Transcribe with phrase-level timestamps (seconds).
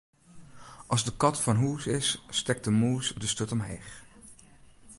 [0.95, 2.07] As de kat fan hûs is,
[2.39, 3.91] stekt de mûs de sturt omheech.